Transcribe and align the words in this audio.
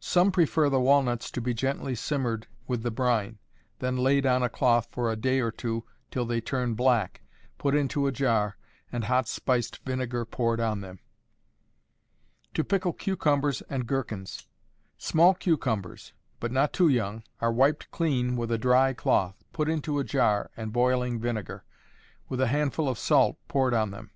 Some 0.00 0.32
prefer 0.32 0.68
the 0.68 0.80
walnuts 0.80 1.30
to 1.30 1.40
be 1.40 1.54
gently 1.54 1.94
simmered 1.94 2.48
with 2.66 2.82
the 2.82 2.90
brine, 2.90 3.38
then 3.78 3.96
laid 3.96 4.26
on 4.26 4.42
a 4.42 4.48
cloth 4.48 4.88
for 4.90 5.08
a 5.08 5.14
day 5.14 5.38
or 5.38 5.52
two 5.52 5.84
till 6.10 6.24
they 6.26 6.40
turn 6.40 6.74
black, 6.74 7.20
put 7.56 7.76
into 7.76 8.08
a 8.08 8.10
jar, 8.10 8.56
and 8.90 9.04
hot 9.04 9.28
spiced 9.28 9.76
vinegar 9.84 10.24
poured 10.24 10.58
on 10.58 10.80
them. 10.80 10.98
To 12.54 12.64
Pickle 12.64 12.92
Cucumbers 12.94 13.62
and 13.70 13.86
Gherkins. 13.86 14.48
Small 14.98 15.34
cucumbers, 15.34 16.14
but 16.40 16.50
not 16.50 16.72
too 16.72 16.88
young, 16.88 17.22
are 17.40 17.52
wiped 17.52 17.92
clean 17.92 18.34
with 18.34 18.50
a 18.50 18.58
dry 18.58 18.92
cloth, 18.92 19.36
put 19.52 19.68
into 19.68 20.00
a 20.00 20.04
jar, 20.04 20.50
and 20.56 20.72
boiling 20.72 21.20
vinegar, 21.20 21.62
with 22.28 22.40
a 22.40 22.48
handful 22.48 22.88
of 22.88 22.98
salt, 22.98 23.38
poured 23.46 23.72
on 23.74 23.92
them. 23.92 24.10